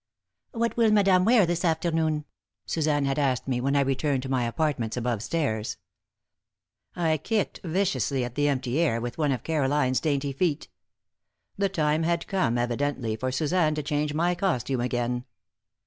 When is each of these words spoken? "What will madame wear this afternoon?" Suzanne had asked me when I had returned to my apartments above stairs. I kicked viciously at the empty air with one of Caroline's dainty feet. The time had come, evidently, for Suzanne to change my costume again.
"What 0.53 0.77
will 0.77 0.89
madame 0.89 1.25
wear 1.25 1.45
this 1.45 1.63
afternoon?" 1.63 2.25
Suzanne 2.65 3.05
had 3.05 3.19
asked 3.19 3.47
me 3.47 3.61
when 3.61 3.75
I 3.75 3.81
had 3.81 3.87
returned 3.87 4.23
to 4.23 4.29
my 4.29 4.45
apartments 4.45 4.97
above 4.97 5.21
stairs. 5.21 5.77
I 6.95 7.17
kicked 7.17 7.59
viciously 7.63 8.23
at 8.23 8.33
the 8.33 8.47
empty 8.47 8.79
air 8.79 8.99
with 8.99 9.19
one 9.19 9.31
of 9.31 9.43
Caroline's 9.43 9.99
dainty 9.99 10.31
feet. 10.33 10.69
The 11.55 11.69
time 11.69 12.01
had 12.01 12.25
come, 12.25 12.57
evidently, 12.57 13.15
for 13.15 13.31
Suzanne 13.31 13.75
to 13.75 13.83
change 13.83 14.15
my 14.15 14.33
costume 14.33 14.81
again. 14.81 15.23